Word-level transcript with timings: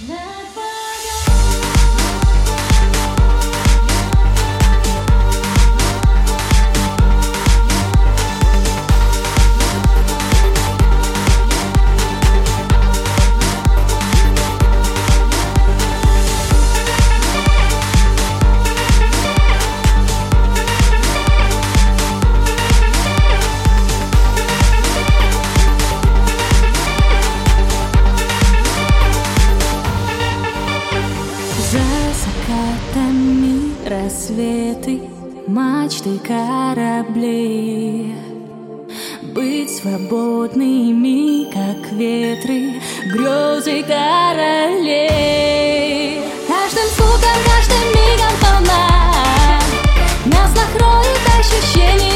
За 0.00 0.27
рассветы, 33.88 35.00
мачты 35.46 36.18
кораблей 36.18 38.14
Быть 39.34 39.76
свободными, 39.76 41.50
как 41.52 41.90
ветры, 41.92 42.80
грезы 43.06 43.82
королей 43.82 45.18
Каждым 46.46 46.88
звуком, 46.96 47.38
каждым 47.46 47.84
мигом 47.94 48.34
полна. 48.42 48.84
Нас 50.26 50.50
накроет 50.54 51.24
ощущение 51.38 52.07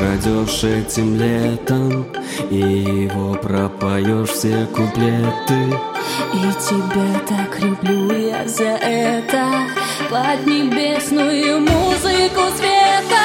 украдешь 0.00 0.64
этим 0.64 1.16
летом 1.16 2.06
И 2.50 2.56
его 2.56 3.34
пропоешь 3.34 4.30
все 4.30 4.66
куплеты. 4.66 5.78
И 6.32 6.52
тебя 6.68 7.20
так 7.28 7.60
люблю 7.60 8.12
я 8.16 8.48
за 8.48 8.78
это 8.80 9.46
Под 10.08 10.46
небесную 10.46 11.60
музыку 11.60 12.40
света. 12.56 13.20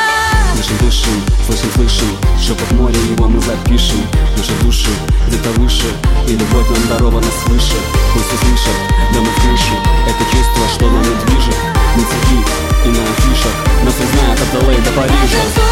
Дышим, 0.56 0.78
дышим, 0.82 1.24
слышим, 1.46 1.70
слышим 1.76 2.18
Шепот 2.42 2.72
море 2.72 3.00
его 3.10 3.28
мы 3.28 3.40
запишем. 3.40 4.02
Душа 4.36 4.54
души 4.62 4.92
где-то 5.28 5.50
выше 5.60 5.88
И 6.28 6.34
любовь 6.34 6.70
нам 6.70 6.88
дарована 6.90 7.32
свыше. 7.46 7.78
Пусть 8.14 8.34
услышат, 8.34 8.76
да 9.14 9.20
мы 9.22 9.30
слышим, 9.42 9.80
Это 10.08 10.24
чувство, 10.30 10.68
что 10.74 10.90
нам 10.90 11.04
движет. 11.04 11.56
На 11.96 12.02
цепи 12.04 12.40
и 12.86 12.90
на 12.90 13.04
афишах 13.04 13.56
Нас 13.86 13.94
узнают 13.94 14.42
от 14.42 14.64
Л.А. 14.64 14.82
до 14.84 14.92
Парижа. 14.92 15.65